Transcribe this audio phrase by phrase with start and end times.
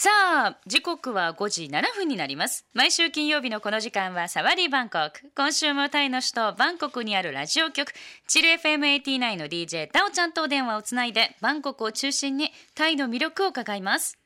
[0.00, 7.92] さあ時刻は5時7分になります毎週金曜日のこの時間はサワディバンコク今週もタイの首都バンコクにあるラジオ局
[8.28, 14.16] チル FM89 の DJ タオちゃんとお電話をつないでバンコクを中心にタイの魅力を伺います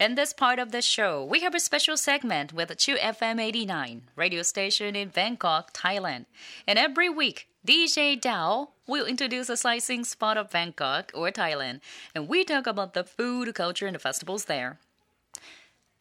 [0.00, 4.02] In this part of the show, we have a special segment with Chu FM 89,
[4.16, 6.26] radio station in Bangkok, Thailand.
[6.66, 11.80] And every week, DJ Dao will introduce a sightseeing spot of Bangkok or Thailand,
[12.14, 14.78] and we talk about the food, culture, and the festivals there.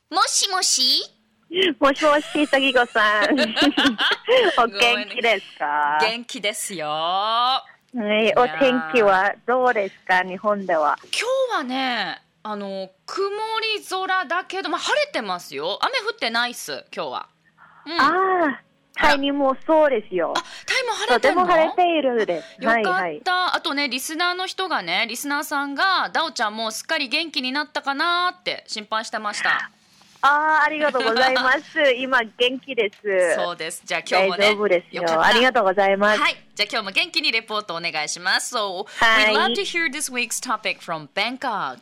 [0.09, 1.03] もしもし？
[1.79, 3.29] もしもし、さぎこさん。
[4.59, 5.97] お元気ですか？
[6.01, 6.87] 元気ですよ。
[6.87, 7.61] は
[7.93, 10.97] い、お天気はどうですか日本では？
[11.03, 13.29] 今日はね、あの曇
[13.77, 15.79] り空だけど、まあ、晴れてますよ。
[15.81, 17.29] 雨降ってないっす、今日は。
[17.85, 18.61] うん、ああ、
[18.95, 20.33] タイにもそうですよ。
[20.35, 21.45] あ、タイも晴とてれてんの？
[21.45, 22.63] も晴れているです。
[22.63, 23.21] よかった、はいはい。
[23.25, 29.71] あとねリスナーの人がねリスナーさんがダオちゃんもうすっかり元気になったかなって心配してました
[30.21, 31.79] ああ、ありがとうございます。
[31.99, 33.35] 今元気です。
[33.35, 35.03] そうですじゃあ今日大もね丈夫ですよ。
[35.03, 36.19] かったありがとうございます。
[36.19, 41.79] はいじゃあ今日も元気にレポートお願いします So はい we'd love to hear this week's topic from Bangkok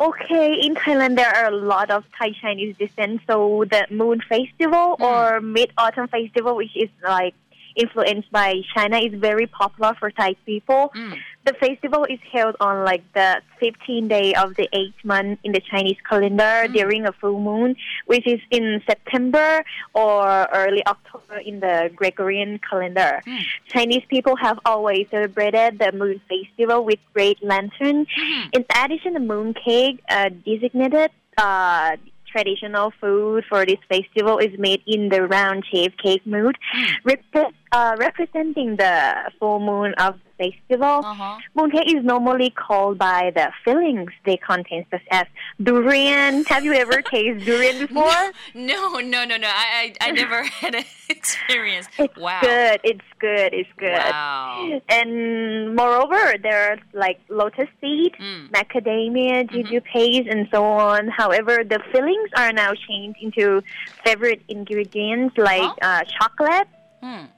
[0.00, 3.20] Okay, in Thailand there are a lot of Thai Chinese descent.
[3.26, 5.02] So the Moon Festival hmm.
[5.02, 7.34] or Mid Autumn Festival, which is like
[7.74, 10.90] influenced by China, is very popular for Thai people.
[10.94, 11.14] Hmm.
[11.48, 15.60] The festival is held on like the 15th day of the eighth month in the
[15.60, 21.90] Chinese calendar during a full moon, which is in September or early October in the
[21.96, 23.22] Gregorian calendar.
[23.68, 28.06] Chinese people have always celebrated the Moon Festival with great lanterns.
[28.52, 31.96] In addition, the moon cake, uh, designated uh,
[32.30, 36.56] traditional food for this festival, is made in the round-shaped cake mood,
[37.04, 41.02] rep- uh, representing the full moon of the festival.
[41.04, 41.36] Uh-huh.
[41.56, 45.26] Mooncake is normally called by the fillings they contain, such as
[45.62, 46.44] durian.
[46.44, 48.12] Have you ever tasted durian before?
[48.54, 52.80] No no no no I, I, I never had an experience It's Wow good.
[52.84, 53.52] It's good.
[53.52, 53.92] It's good.
[53.98, 58.50] Wow And moreover, there are like lotus seed, Mm.
[58.50, 61.08] macadamia, juju paste, and so on.
[61.08, 63.62] However, the fillings are now changed into
[64.04, 65.74] favorite ingredients like Huh?
[65.82, 66.68] uh, chocolate,
[67.00, 67.28] うん、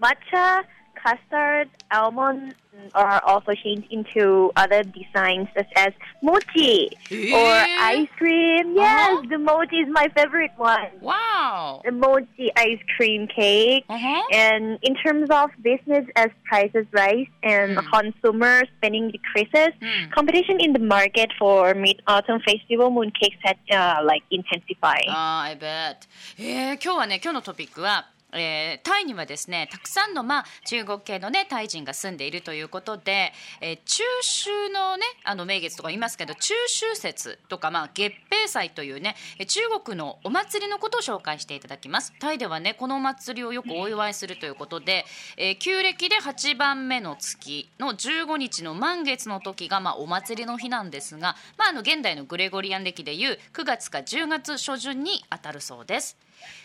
[0.00, 0.64] matcha,
[1.02, 2.54] custard, almond,
[2.94, 5.92] are also changed into other designs such as
[6.22, 6.90] mochi
[7.32, 7.76] or Eh?
[8.02, 8.74] ice cream.
[8.74, 9.22] Yes, Uh-huh.
[9.30, 10.90] the mochi is my favorite one.
[11.00, 13.84] Wow The mochi ice cream cake.
[13.88, 14.22] uh-huh.
[14.32, 17.90] And in terms of business, as prices rise and Mm.
[17.94, 20.10] consumer spending decreases, Mm.
[20.10, 25.06] competition in the market for Mid Autumn Festival mooncakes had uh, like intensified.
[25.08, 25.96] あー I bet
[26.38, 33.31] えー今日はね今日のトピックは えータイにはですねたくさんの、まあ、中国系の、ね、タイ人が住んでいるということで、
[33.61, 39.15] えー中秋の,、ね、あの名月とか言いますけど中秋節とか、まあ、月餅祭というね
[39.47, 42.13] 中国のお祭りのことを紹介していただきます。
[42.19, 45.05] タイではねこのお祭りをよくお祝いするということで、
[45.37, 56.17] えー旧暦で8番目の月の15日の満月の時が、まあ、お祭りの日なんですが、まあ、あの現代のグレゴリアン暦でいう9月か10月初旬に当たるそうです。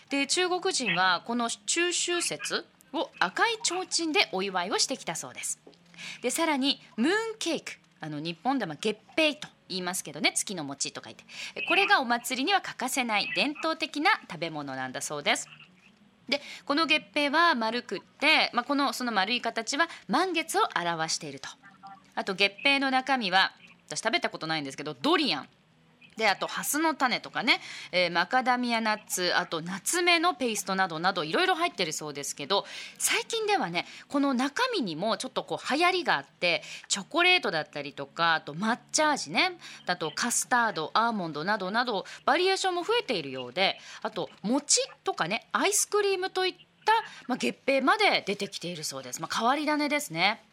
[0.09, 5.59] で中国人はこの中秋節を赤い提灯でお祝いをしてきたそうです。
[6.21, 11.23] でさらにムーンケーキあの日本では月餅と言いますけどね月の餅と書いて。
[11.67, 15.47] これがお祭りには欠かせない伝統的な食べ物なんだそうです。
[16.29, 21.49] でこの月餅は丸くって、まあ、このその丸い形は満月を表していると。
[22.13, 23.53] あと月餅の中身は
[23.89, 25.49] 私食べたことないんですけどドリアン。
[26.17, 27.59] であとハスの種とかね、
[27.91, 32.65] えーマカダミアナッツあとナツメのペーストなどなどいろいろ入ってるそうですけど
[32.97, 46.53] 最近ではねこの中身にもちょっとこう流行りがあってチョコレートだったりとかあと抹茶味ねあとカスタードアーモンドなどなどバリエーションも増えているようであと餅とかねアイスクリームといっ
[46.85, 46.93] た、
[47.27, 50.44] まあ、月餅まで出てきているそうです、まあ、変わり種ですね。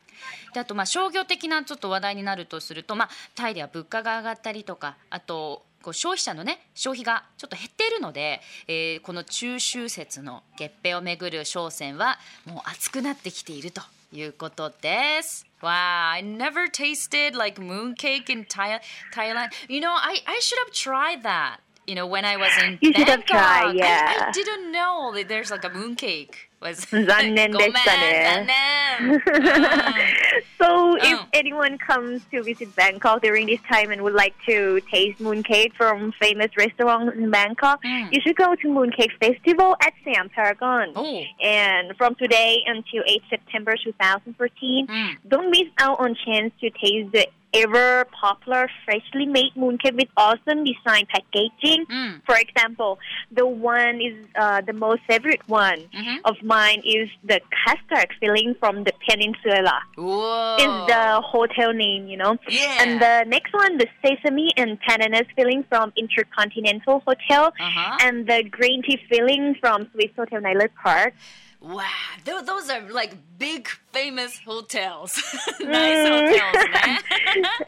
[0.55, 13.83] であとまあ商業的なちょっと話題になるとすると、まあ、タイでは物価が上がったりとかあとこう消費者のね消費がちょっと減っているので、えーこの中秋節の月餅をめぐる商戦はもう熱くなってきていると
[14.13, 15.45] いうことです。
[15.61, 18.81] Wow, I never tasted like mooncake in Thai-
[19.15, 19.51] Thailand.
[19.69, 21.59] You know, I, I should have tried that.
[21.87, 24.31] You know, when I was in You should have Bangkok, tried, I, I yeah.
[24.33, 26.35] didn't know that there's like a mooncake.
[26.62, 28.36] Was 残念でしたね。
[28.40, 29.12] ごめん残念。
[29.12, 29.22] うん
[30.60, 31.26] So, if Oh.
[31.34, 36.12] anyone comes to visit Bangkok during this time and would like to taste mooncake from
[36.20, 38.12] famous restaurants in Bangkok, Mm.
[38.12, 40.94] you should go to Mooncake Festival at Siam Paragon.
[40.96, 41.22] Oh.
[41.44, 45.18] And from today until 8 September 2014, Mm.
[45.28, 50.65] don't miss out on chance to taste the ever popular freshly made mooncake with awesome
[50.65, 51.85] design packaging.
[51.87, 52.23] Mm.
[52.25, 52.99] For example,
[53.31, 56.19] the one is uh, the most favorite one Mhm.
[56.25, 59.81] of mine is the custard filling from the peninsula.
[59.97, 60.57] Whoa.
[60.57, 62.37] Is the hotel name, you know?
[62.49, 62.79] Yeah.
[62.83, 67.99] And the next one, the sesame and bananas filling from Intercontinental Hotel, Uh-huh.
[68.03, 71.15] and the green tea filling from Swiss Hotel Nyland Park.
[71.61, 71.85] Wow,
[72.25, 75.21] those are like big famous hotels.
[75.61, 76.33] nice hotels
[76.73, 77.01] ね。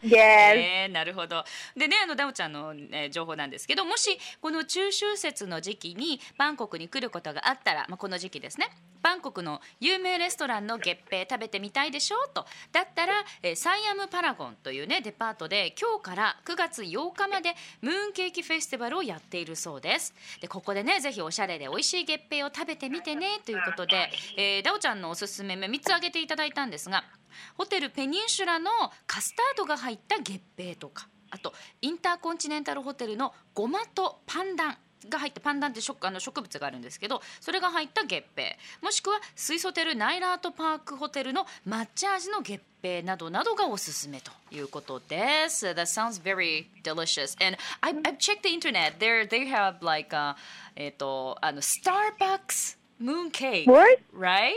[0.02, 0.16] Yes.
[0.16, 1.44] えーなるほど。
[1.76, 8.68] でね、あのダオちゃんの、えー情報なんですけど、もしこの中秋節の時期にバンコクに来ることがあったら、まあ、この時期ですね。
[9.02, 27.04] バンコクの有名レストランの月餅食べてみたいでしょうとだったら、えーサイアムパラゴンというねデパートで今日から9月8日までムーンケーキフェスティバルをやっているそうですでここでねぜひおしゃれで美味しい月餅を食べてみてねということで、えーダオちゃんのおすすめ3つ挙げていただいたんですが
[27.56, 28.70] ホテルペニンシュラの
[29.06, 31.52] カスタードが入った月餅とかあと
[31.82, 34.76] インターコンチネンタルホテルのごまとパンダン
[35.08, 45.66] が入ったパンダンって植あの植物があるんですけどそれが入った月餅もしくはスイスホテルナイラートパークホテルの抹茶味の月餅などなどがおすすめということです。
[45.66, 47.36] That sounds very delicious.
[47.44, 48.98] And I, I've checked the internet.
[48.98, 50.36] There they have like a
[50.76, 54.02] えっとあの Starbucks mooncake, What?
[54.16, 54.52] right?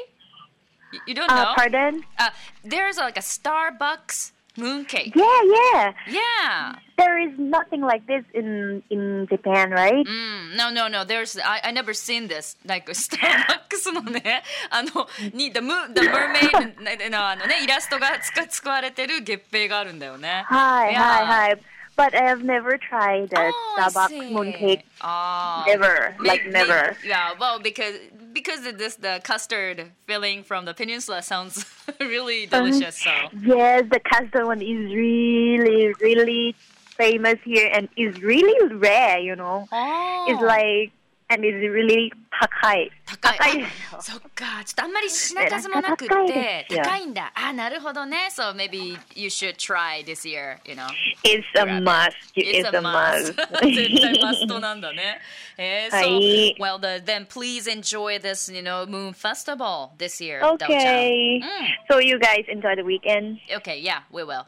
[0.93, 1.49] You- You don't know?
[1.51, 2.05] Uh, pardon?
[2.19, 2.31] Uh,
[2.65, 5.15] there's like a Starbucks mooncake.
[5.17, 5.93] Yeah, yeah.
[6.07, 6.75] Yeah.
[6.99, 10.05] There is nothing like this in in Japan, right?
[10.07, 11.05] Mm, no, no, no.
[11.05, 12.57] There's I, I never seen this.
[12.65, 20.45] Like Starbucks のね、あのに the moon the mermaid のあのねイラストが使使われてる月餅があるんだよね。
[20.49, 21.01] Hi, Yeah.
[21.01, 21.61] hi, hi.
[21.97, 24.21] But I have never tried the Oh, I Starbucks see.
[24.35, 24.83] mooncake.
[25.01, 25.65] Ah.
[25.67, 26.97] Never, like May- never.
[27.03, 27.99] may- yeah, well, because
[28.38, 31.66] because of this the custard filling from the peninsula sounds
[32.00, 32.98] really um, delicious.
[33.02, 33.12] So
[33.42, 36.56] Yes, the custard one is really, really
[36.98, 39.68] famous here and is really rare, you know.
[39.72, 40.26] Oh.
[40.30, 40.92] It's like,
[41.33, 42.91] and it's really takai.
[43.07, 50.87] 高い高いですよあそっかちょっとあんまり品数もなく高いてですよ高いんだあなるほどね So maybe you should try this year you know
[51.25, 51.85] It's a Grab it.
[51.85, 52.17] must.
[52.35, 53.35] It's, a must.
[53.63, 55.21] 絶対マストなんだね。
[55.57, 60.43] えー、は so, い well, the, then please enjoy this, you know, Moon Festival this year.
[60.43, 61.41] Okay.
[61.41, 63.39] ダ So you guys enjoy the weekend.
[63.57, 63.61] オちゃん。
[63.61, 63.63] うん。
[63.63, 64.45] Okay, yeah, we will.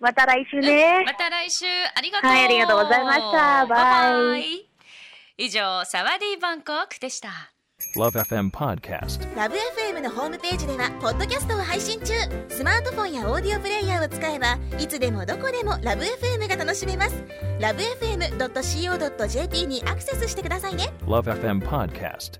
[0.00, 1.04] また来週ね。
[1.04, 2.30] また来週ありがとう。
[2.30, 4.71] はいありがとうございましたバイバイ。
[5.35, 7.29] 以上、サワディーバンコクでした。
[7.97, 9.35] Love FM Podcast.
[9.35, 12.13] ラブ f m のホームページではポッドキャストを配信中
[12.47, 17.23] スマートフォンやオーディオプレイヤーを使えばいつでもどこでもラブ f m が楽しめます
[17.59, 22.39] ラブ FM.co.jp にアクセスしてくださいね Love FM Podcast.